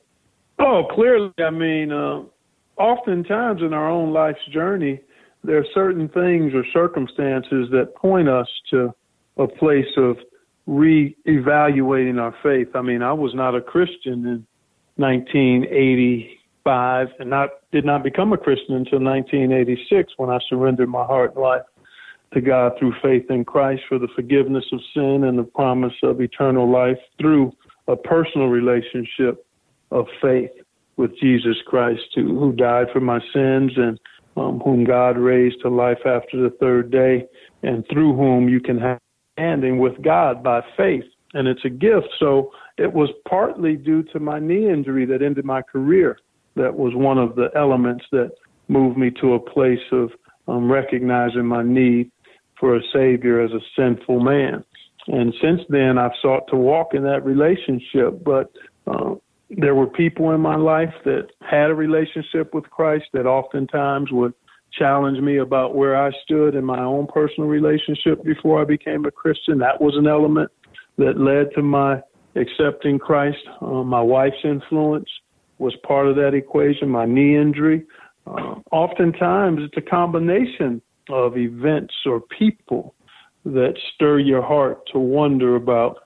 [0.58, 1.32] Oh, clearly.
[1.38, 2.24] I mean, uh,
[2.78, 5.00] oftentimes in our own life's journey,
[5.44, 8.92] there are certain things or circumstances that point us to
[9.38, 10.18] a place of
[10.66, 12.70] re-evaluating our faith.
[12.74, 14.48] I mean, I was not a Christian in
[16.66, 21.36] 1985 and not did not become a Christian until 1986 when I surrendered my heart
[21.36, 21.62] and life
[22.34, 26.22] to God through faith in Christ for the forgiveness of sin and the promise of
[26.22, 27.54] eternal life through
[27.88, 29.46] a personal relationship
[29.92, 30.52] of faith
[30.98, 34.00] with Jesus Christ, who, who died for my sins and
[34.38, 37.26] um, whom God raised to life after the third day,
[37.64, 39.00] and through whom you can have
[39.38, 41.04] standing with God by faith.
[41.34, 42.08] And it's a gift.
[42.20, 46.18] So it was partly due to my knee injury that ended my career.
[46.56, 48.32] That was one of the elements that
[48.68, 50.12] moved me to a place of
[50.48, 52.12] um, recognizing my need
[52.60, 54.64] for a Savior as a sinful man.
[55.08, 58.24] And since then, I've sought to walk in that relationship.
[58.24, 58.52] But
[58.88, 59.16] uh,
[59.50, 64.34] there were people in my life that had a relationship with Christ that oftentimes would
[64.72, 69.12] challenge me about where I stood in my own personal relationship before I became a
[69.12, 69.60] Christian.
[69.60, 70.52] That was an element
[70.98, 72.02] that led to my
[72.36, 73.38] accepting Christ.
[73.62, 75.10] Uh, my wife's influence
[75.58, 77.86] was part of that equation, my knee injury.
[78.28, 82.96] Uh, oftentimes, it's a combination of events or people
[83.46, 85.98] that stir your heart to wonder about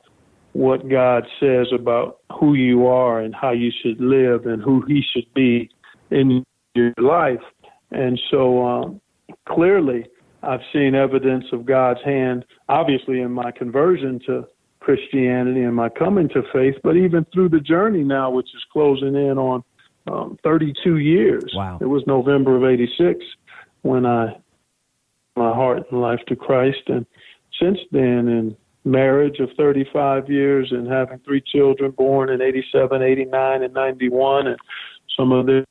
[0.54, 5.02] what God says about who you are and how you should live and who He
[5.14, 5.70] should be
[6.12, 6.44] in
[6.76, 7.42] your life.
[7.92, 9.02] And so um,
[9.48, 10.06] clearly,
[10.44, 14.48] I've seen evidence of God's hand, obviously, in my conversion to
[14.80, 19.16] Christianity and my coming to faith, but even through the journey now, which is closing
[19.16, 19.64] in on
[20.08, 21.52] um, 32 years.
[21.54, 21.78] Wow.
[21.82, 23.20] It was November of 86
[23.82, 24.38] when I
[25.36, 26.84] my heart and life to Christ.
[26.88, 27.06] And
[27.60, 33.64] since then, in marriage of 35 years and having three children born in 87, 89,
[33.64, 34.58] and 91, and
[35.18, 35.66] some of the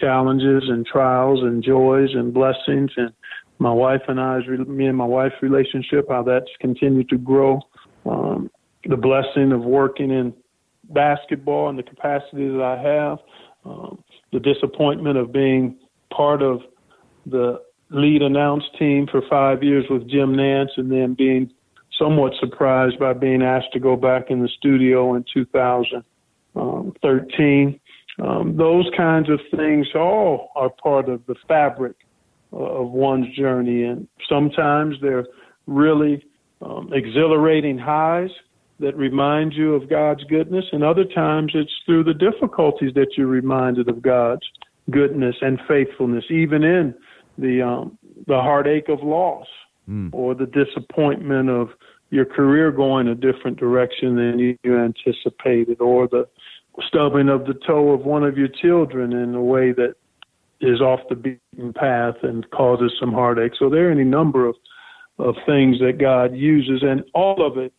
[0.00, 3.12] challenges and trials and joys and blessings, and
[3.58, 7.60] my wife and I's, me and my wife's relationship, how that's continued to grow.
[8.06, 8.50] Um,
[8.84, 10.32] the blessing of working in
[10.90, 13.18] basketball and the capacity that I have,
[13.64, 15.76] um, the disappointment of being
[16.10, 16.62] part of
[17.26, 17.60] the
[17.90, 21.52] lead announce team for five years with Jim Nantz, and then being
[21.98, 27.80] somewhat surprised by being asked to go back in the studio in 2013.
[28.22, 31.96] Um, those kinds of things all are part of the fabric
[32.52, 35.26] of one's journey, and sometimes they're
[35.66, 36.24] really
[36.62, 38.30] um, exhilarating highs
[38.80, 43.26] that remind you of God's goodness, and other times it's through the difficulties that you're
[43.26, 44.42] reminded of God's
[44.90, 46.94] goodness and faithfulness, even in
[47.38, 49.46] the um, the heartache of loss
[49.88, 50.10] mm.
[50.12, 51.68] or the disappointment of
[52.10, 56.26] your career going a different direction than you anticipated or the
[56.88, 59.94] stubbing of the toe of one of your children in a way that
[60.60, 63.52] is off the beaten path and causes some heartache.
[63.58, 64.56] So there are any number of
[65.20, 67.72] of things that God uses, and all of it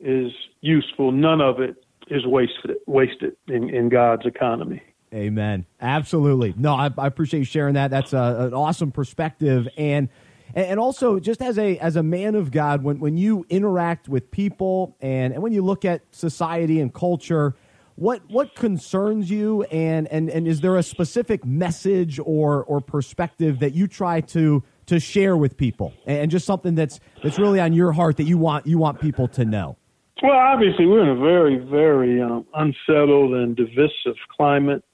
[0.00, 1.12] is useful.
[1.12, 1.76] None of it
[2.08, 4.82] is wasted wasted in, in God's economy.
[5.12, 5.66] Amen.
[5.80, 6.54] Absolutely.
[6.56, 7.90] No, I, I appreciate you sharing that.
[7.90, 10.08] That's a, an awesome perspective, and
[10.54, 14.30] and also just as a as a man of God, when when you interact with
[14.30, 17.54] people and and when you look at society and culture
[17.98, 23.58] what what concerns you and and and is there a specific message or or perspective
[23.58, 27.72] that you try to to share with people and just something that's that's really on
[27.72, 29.76] your heart that you want you want people to know.
[30.22, 34.84] Well obviously we're in a very very um, unsettled and divisive climate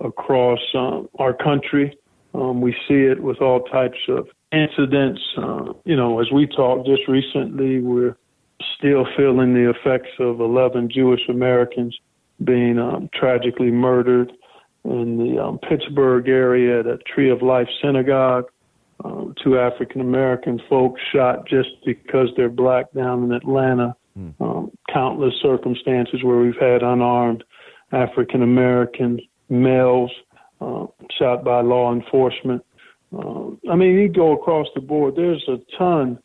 [0.00, 1.96] across um, our country.
[2.34, 5.20] Um, we see it with all types of incidents.
[5.36, 8.16] Uh, you know as we talked just recently we're
[8.78, 11.98] still feeling the effects of 11 jewish americans
[12.44, 14.32] being um, tragically murdered
[14.84, 18.46] in the um, Pittsburgh area at a Tree of Life synagogue.
[19.04, 23.96] Um, two African American folks shot just because they're black down in Atlanta.
[24.18, 24.34] Mm.
[24.40, 27.42] Um, countless circumstances where we've had unarmed
[27.92, 30.10] African American males
[30.60, 30.86] uh,
[31.18, 32.64] shot by law enforcement.
[33.16, 35.16] Uh, I mean, you go across the board.
[35.16, 36.18] There's a ton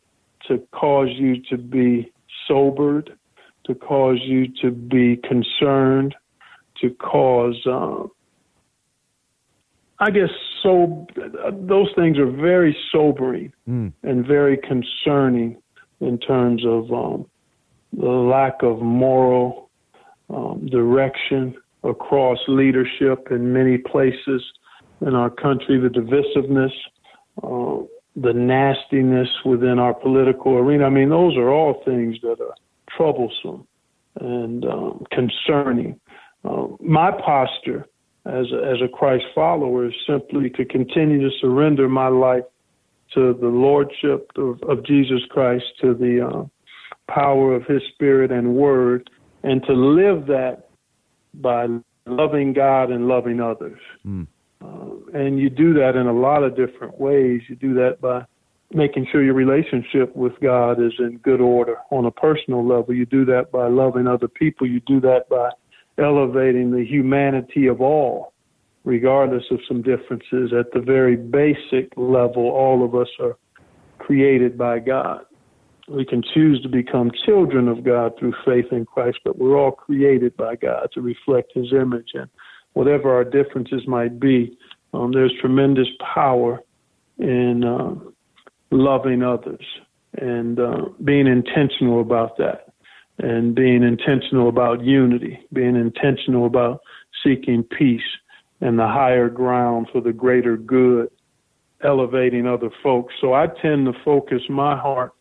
[0.48, 2.12] to cause you to be
[2.48, 3.18] sobered
[3.68, 6.16] to cause you to be concerned,
[6.82, 8.08] to cause, uh,
[10.00, 10.30] I guess,
[10.62, 11.08] so
[11.52, 13.92] those things are very sobering mm.
[14.04, 15.62] and very concerning
[16.02, 17.26] in terms of um,
[17.94, 19.70] the lack of moral
[20.30, 24.44] um, direction across leadership in many places
[25.02, 26.72] in our country, the divisiveness,
[27.44, 27.84] uh,
[28.16, 30.86] the nastiness within our political arena.
[30.86, 32.56] I mean, those are all things that are
[32.96, 33.68] troublesome
[34.20, 36.00] and um, concerning.
[36.44, 37.86] Uh, my posture
[38.28, 42.44] as a, as a Christ follower is simply to continue to surrender my life
[43.14, 48.56] to the lordship of, of Jesus Christ, to the uh, power of His Spirit and
[48.56, 49.10] Word,
[49.44, 50.70] and to live that
[51.34, 51.68] by
[52.06, 53.80] loving God and loving others.
[54.06, 54.28] Mm.
[54.62, 57.42] Uh, and you do that in a lot of different ways.
[57.48, 58.26] You do that by
[58.74, 62.94] making sure your relationship with God is in good order on a personal level.
[62.94, 64.68] You do that by loving other people.
[64.68, 65.52] You do that by
[65.98, 68.34] elevating the humanity of all,
[68.84, 70.54] regardless of some differences.
[70.58, 73.38] At the very basic level, all of us are
[74.00, 75.26] created by God.
[75.88, 79.72] We can choose to become children of God through faith in Christ, but we're all
[79.72, 82.10] created by God to reflect His image.
[82.14, 82.30] And
[82.74, 84.58] whatever our differences might be,
[84.94, 86.62] um, there's tremendous power
[87.20, 88.14] in um,
[88.72, 89.66] loving others
[90.18, 92.67] and uh, being intentional about that
[93.20, 96.82] and being intentional about unity, being intentional about
[97.24, 98.02] seeking peace
[98.62, 101.10] and the higher ground for the greater good,
[101.84, 103.14] elevating other folks.
[103.22, 105.14] So I tend to focus my heart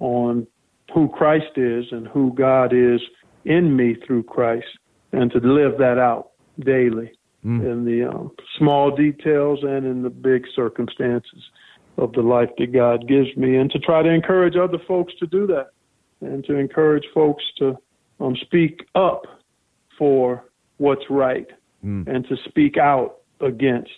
[0.00, 0.46] on
[0.92, 3.00] who Christ is and who God is
[3.44, 4.66] in me through Christ
[5.12, 7.12] and to live that out daily
[7.44, 7.60] mm.
[7.60, 11.42] in the um, small details and in the big circumstances
[11.96, 15.26] of the life that God gives me, and to try to encourage other folks to
[15.28, 15.68] do that,
[16.24, 17.76] and to encourage folks to
[18.20, 19.22] um, speak up
[19.98, 20.44] for
[20.78, 21.46] what's right,
[21.84, 22.06] mm.
[22.06, 23.92] and to speak out against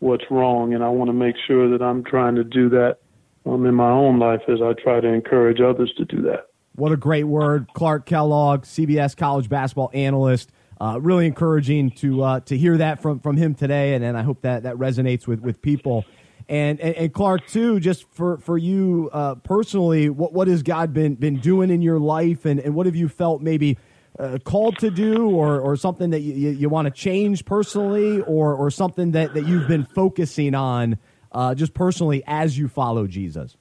[0.00, 0.74] what's wrong.
[0.74, 2.98] And I want to make sure that I'm trying to do that
[3.44, 6.48] um, in my own life as I try to encourage others to do that.
[6.74, 10.50] What a great word, Clark Kellogg, CBS college basketball analyst.
[10.78, 14.22] Uh, really encouraging to uh, to hear that from, from him today, and, and I
[14.22, 16.04] hope that that resonates with, with people.
[16.48, 20.92] And, and, and Clark too, just for for you uh, personally, what what has God
[20.92, 23.78] been been doing in your life, and, and what have you felt maybe
[24.18, 28.54] uh, called to do, or or something that you, you, want to change personally, or
[28.54, 30.98] or something that, that you've been focusing on
[31.32, 33.56] uh, just personally as you follow Jesus?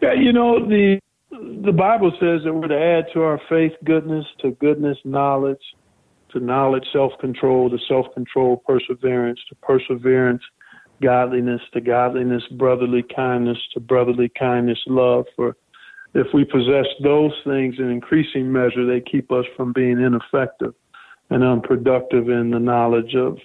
[0.00, 4.24] Yeah, you know the the Bible says that we're to add to our faith goodness,
[4.42, 5.62] to goodness knowledge,
[6.30, 10.42] to knowledge self control, to self control perseverance, to perseverance
[11.02, 15.26] godliness to godliness, brotherly kindness to brotherly kindness, love.
[15.36, 15.56] For
[16.14, 20.74] if we possess those things in increasing measure, they keep us from being ineffective
[21.30, 23.38] and unproductive in the knowledge of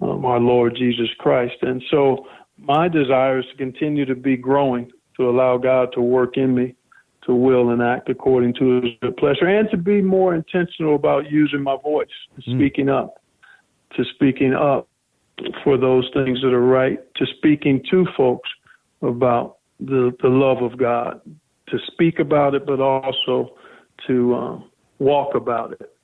[0.00, 1.56] um, our Lord Jesus Christ.
[1.62, 2.26] And so
[2.58, 6.74] my desire is to continue to be growing, to allow God to work in me,
[7.26, 11.62] to will and act according to his pleasure, and to be more intentional about using
[11.62, 12.08] my voice,
[12.40, 12.56] mm.
[12.56, 13.22] speaking up,
[13.96, 14.88] to speaking up
[15.64, 18.48] for those things that are right, to speaking to folks
[19.02, 21.20] about the the love of God,
[21.68, 23.56] to speak about it, but also
[24.06, 25.94] to um, walk about it.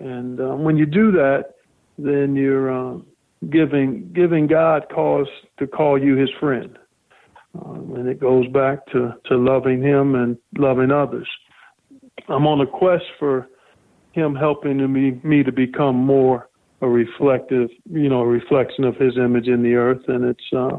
[0.00, 1.54] And um, when you do that,
[1.98, 3.06] then you're um,
[3.50, 5.28] giving giving God cause
[5.58, 6.78] to call you His friend,
[7.60, 11.28] um, and it goes back to to loving Him and loving others.
[12.28, 13.48] I'm on a quest for
[14.12, 16.47] Him helping me me to become more
[16.80, 20.52] a reflective, you know, a reflection of His image in the earth, and it's.
[20.52, 20.78] Uh,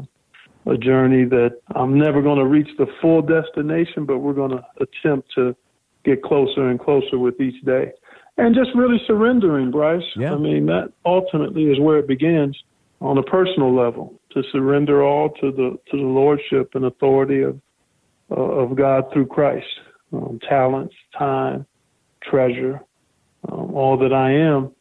[0.66, 4.62] a journey that I'm never going to reach the full destination, but we're going to
[4.80, 5.56] attempt to
[6.04, 7.92] get closer and closer with each day.
[8.36, 10.02] And just really surrendering, Bryce.
[10.16, 10.32] Yeah.
[10.32, 12.56] I mean, that ultimately is where it begins
[13.00, 17.60] on a personal level to surrender all to the to the lordship and authority of
[18.30, 19.66] uh, of God through Christ.
[20.12, 21.66] Um, talents, time,
[22.22, 22.80] treasure,
[23.48, 24.72] um, all that I am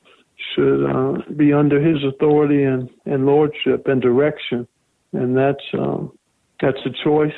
[0.55, 4.67] should uh, be under His authority and, and lordship and direction
[5.13, 6.11] and that's um,
[6.61, 7.33] that's a choice,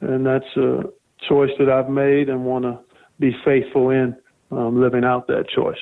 [0.00, 0.84] and that's a
[1.28, 2.78] choice that I've made and want to
[3.18, 4.16] be faithful in
[4.50, 5.78] um, living out that choice.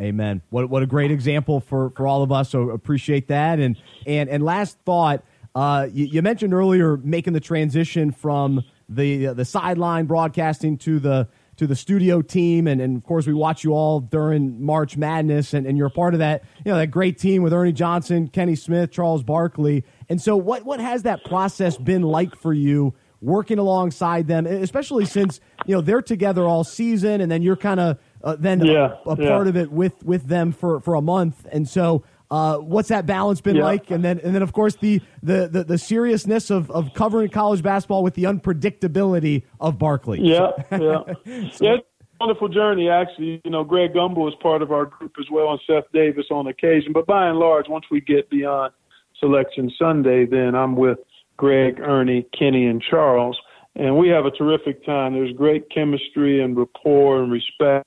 [0.00, 0.42] Amen.
[0.50, 2.50] What what a great example for for all of us.
[2.50, 3.58] So appreciate that.
[3.58, 3.76] And
[4.06, 5.24] and and last thought,
[5.54, 11.28] uh, you, you mentioned earlier making the transition from the the sideline broadcasting to the
[11.60, 15.52] to the studio team and, and of course we watch you all during March Madness
[15.52, 18.28] and, and you're a part of that you know that great team with Ernie Johnson,
[18.28, 19.84] Kenny Smith, Charles Barkley.
[20.08, 25.04] And so what what has that process been like for you working alongside them, especially
[25.04, 28.94] since you know they're together all season and then you're kind of uh, then yeah,
[29.04, 29.28] a, a yeah.
[29.28, 31.46] part of it with with them for for a month.
[31.52, 33.64] And so uh, what's that balance been Yeah.
[33.64, 33.90] like?
[33.90, 37.62] And then and then of course the the the, the seriousness of, of covering college
[37.62, 40.20] basketball with the unpredictability of Barkley.
[40.22, 41.06] Yeah, yeah, yeah.
[41.24, 41.78] It's a
[42.20, 43.40] wonderful journey, actually.
[43.44, 46.46] You know, Greg Gumbel is part of our group as well, and Seth Davis on
[46.46, 46.92] occasion.
[46.92, 48.72] But by and large, once we get beyond
[49.18, 50.98] Selection Sunday, then I'm with
[51.36, 53.38] Greg, Ernie, Kenny, and Charles,
[53.74, 55.14] and we have a terrific time.
[55.14, 57.86] There's great chemistry and rapport and respect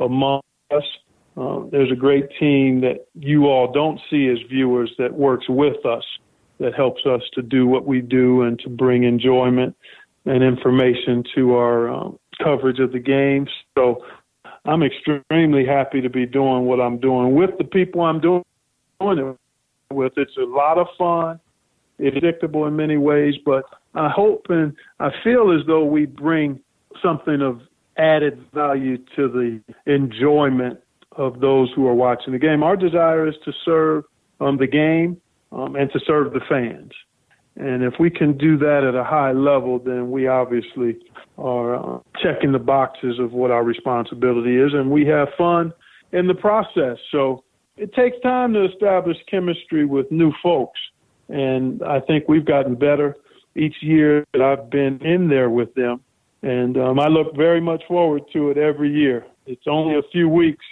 [0.00, 0.40] among
[0.74, 0.82] us.
[1.36, 5.84] Uh, there's a great team that you all don't see as viewers that works with
[5.86, 6.04] us,
[6.58, 9.74] that helps us to do what we do and to bring enjoyment
[10.26, 13.48] and information to our um, coverage of the games.
[13.76, 14.04] So
[14.64, 18.44] I'm extremely happy to be doing what I'm doing with the people I'm doing
[19.00, 19.36] it
[19.92, 20.12] with.
[20.16, 21.40] It's a lot of fun.
[21.98, 23.64] It's predictable in many ways, but
[23.94, 26.60] I hope and I feel as though we bring
[27.02, 27.60] something of
[27.96, 30.80] added value to the enjoyment
[31.16, 32.62] of those who are watching the game.
[32.62, 34.04] Our desire is to serve
[34.40, 35.20] um, the game
[35.52, 36.92] um, and to serve the fans.
[37.56, 40.96] And if we can do that at a high level, then we obviously
[41.36, 45.72] are uh, checking the boxes of what our responsibility is, and we have fun
[46.12, 46.96] in the process.
[47.10, 47.44] So
[47.76, 50.80] it takes time to establish chemistry with new folks,
[51.28, 53.16] and I think we've gotten better
[53.54, 56.00] each year that I've been in there with them,
[56.42, 59.26] and um, I look very much forward to it every year.
[59.46, 60.64] It's only a few weeks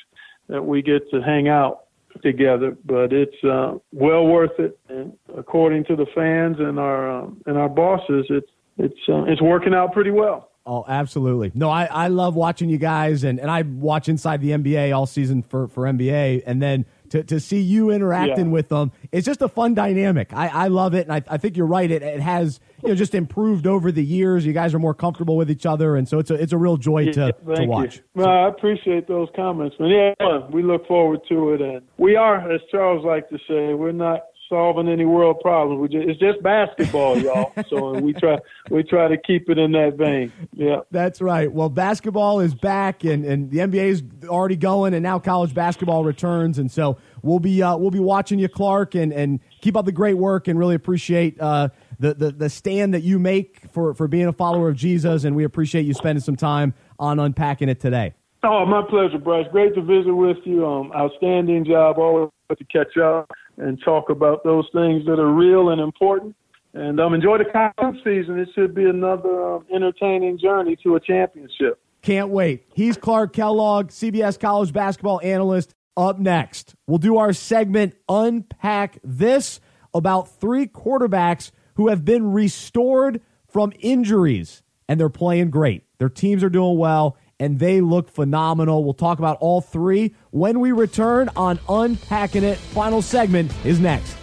[0.50, 1.84] that we get to hang out
[2.22, 4.78] together, but it's uh, well worth it.
[4.88, 9.40] And according to the fans and our um, and our bosses, it's it's uh, it's
[9.40, 10.50] working out pretty well.
[10.66, 11.50] Oh, absolutely.
[11.54, 15.06] No, I, I love watching you guys, and, and I watch Inside the NBA all
[15.06, 18.52] season for, for NBA, and then to, to see you interacting Yeah.
[18.52, 20.32] with them, it's just a fun dynamic.
[20.32, 21.90] I, I love it, and I, I think you're right.
[21.90, 24.44] It, it has you know just improved over the years.
[24.46, 26.76] You guys are more comfortable with each other, and so it's a it's a real
[26.76, 27.96] joy to, Yeah, to thank watch.
[27.96, 28.22] You.
[28.22, 30.14] No, I appreciate those comments, man.
[30.18, 33.92] Yeah, we look forward to it, and we are, as Charles likes to say, we're
[33.92, 34.20] not
[34.50, 35.80] solving any world problems.
[35.80, 37.54] We just, it's just basketball, y'all.
[37.70, 38.36] so we try
[38.68, 40.30] we try to keep it in that vein.
[40.52, 40.80] Yeah.
[40.90, 41.50] That's right.
[41.50, 46.04] Well, basketball is back, and, and the NBA is already going, and now college basketball
[46.04, 49.86] returns, and so we'll be uh, we'll be watching you, Clark, and, and keep up
[49.86, 53.94] the great work, and really appreciate uh, the, the the stand that you make for
[53.94, 57.70] for being a follower of Jesus, and we appreciate you spending some time on unpacking
[57.70, 58.12] it today.
[58.42, 59.46] Oh, my pleasure, Bryce.
[59.52, 60.66] Great to visit with you.
[60.66, 61.98] Um, outstanding job.
[61.98, 63.30] Always good to catch up
[63.60, 66.34] and talk about those things that are real and important.
[66.72, 68.38] And um, enjoy the college season.
[68.38, 71.80] It should be another um, entertaining journey to a championship.
[72.02, 72.64] Can't wait.
[72.74, 75.74] He's Clark Kellogg, CBS college basketball analyst.
[75.96, 79.60] Up next, we'll do our segment Unpack This
[79.92, 85.84] about three quarterbacks who have been restored from injuries and they're playing great.
[85.98, 88.84] Their teams are doing well and they look phenomenal.
[88.84, 92.58] We'll talk about all three when we return on Unpacking It.
[92.58, 94.16] Final segment is next.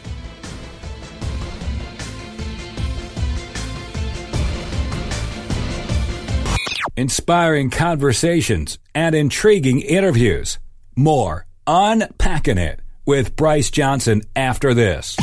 [6.98, 10.58] inspiring conversations, and intriguing interviews.
[10.96, 15.16] More Unpacking It with Bryce Johnson after this.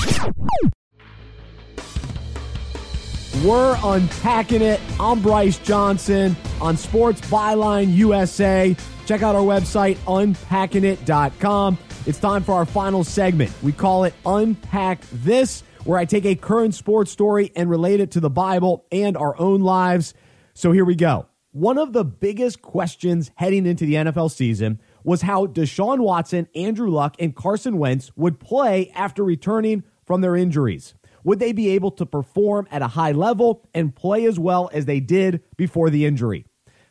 [3.43, 4.80] We're unpacking it.
[5.01, 8.76] I'm Bryce Johnson on Sports Byline USA.
[9.07, 11.76] Check out our website, unpackingit.com.
[12.07, 13.51] It's time for our final segment.
[13.61, 18.12] We call it Unpack This, where I take a current sports story and relate it
[18.12, 20.14] to the Bible and our own lives.
[20.55, 21.26] So here we go.
[21.51, 26.89] One of the biggest questions heading into the NFL season was how Deshaun Watson, Andrew
[26.89, 30.95] Luck, and Carson Wentz would play after returning from their injuries.
[31.24, 34.84] Would they be able to perform at a high level and play as well as
[34.84, 36.44] they did before the injury?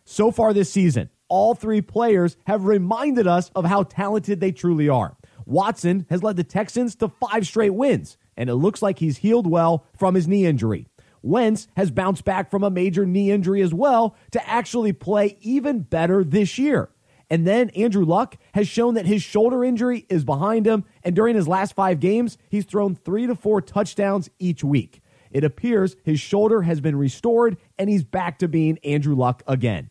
[0.06, 4.90] So far this season, all three players have reminded us of how talented they truly
[4.90, 5.16] are.
[5.46, 9.48] Watson has led the Texans to five straight wins, and it looks like he's healed
[9.48, 10.88] well from his knee injury.
[11.22, 15.80] Wentz has bounced back from a major knee injury as well to actually play even
[15.80, 16.90] better this year.
[17.34, 20.86] And then Andrew Luck has shown that his shoulder injury is behind him.
[21.04, 25.02] And during his last five games, he's thrown three to four touchdowns each week.
[25.32, 29.90] It appears his shoulder has been restored and he's back to being Andrew Luck again.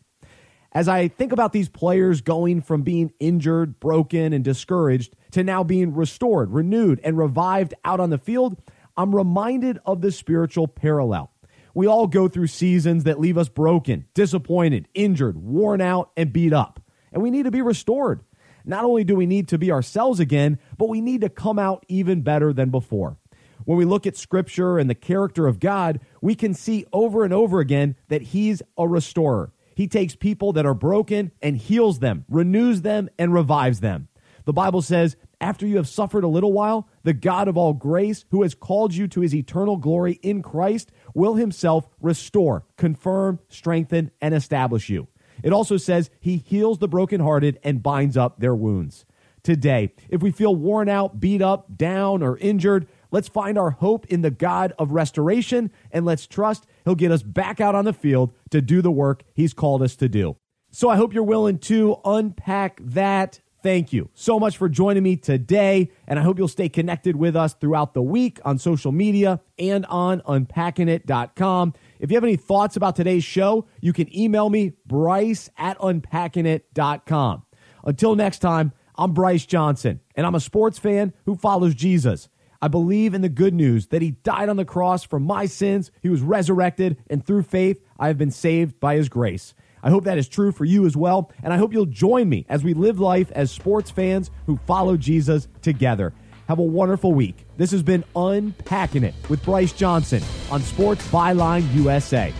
[0.71, 5.65] As I think about these players going from being injured, broken, and discouraged to now
[5.65, 8.55] being restored, renewed, and revived out on the field,
[8.95, 11.29] I'm reminded of the spiritual parallel.
[11.73, 16.53] We all go through seasons that leave us broken, disappointed, injured, worn out, and beat
[16.53, 16.79] up
[17.13, 18.23] and we need to be restored.
[18.65, 21.85] Not only do we need to be ourselves again, but we need to come out
[21.87, 23.17] even better than before.
[23.65, 27.33] When we look at Scripture and the character of God, we can see over and
[27.33, 29.53] over again that He's a restorer.
[29.75, 34.07] He takes people that are broken and heals them, renews them, and revives them.
[34.45, 38.25] The Bible says, after you have suffered a little while, the God of all grace,
[38.31, 44.11] who has called you to his eternal glory in Christ, will himself restore, confirm, strengthen,
[44.21, 45.07] and establish you.
[45.43, 49.05] It also says he heals the brokenhearted and binds up their wounds.
[49.43, 54.05] Today, if we feel worn out, beat up, down, or injured, let's find our hope
[54.05, 57.91] in the God of restoration and let's trust he'll get us back out on the
[57.91, 60.37] field to do the work he's called us to do.
[60.71, 63.41] So I hope you're willing to unpack that.
[63.61, 67.35] Thank you so much for joining me today, and I hope you'll stay connected with
[67.35, 71.73] us throughout the week on social media and on unpackingit.com.
[72.03, 77.43] If you have any thoughts about today's show, you can email me, bryce at unpackingit.com.
[77.85, 82.27] Until next time, I'm Bryce Johnson, and I'm a sports fan who follows Jesus.
[82.61, 85.91] I believe in the good news that he died on the cross for my sins,
[86.01, 89.53] he was resurrected, and through faith, I have been saved by his grace.
[89.81, 92.45] I hope that is true for you as well, and I hope you'll join me
[92.49, 96.13] as we live life as sports fans who follow Jesus together.
[96.49, 97.42] Have a wonderful week.
[97.55, 102.33] This has been Unpacking It with Bryce Johnson on Sports Byline USA.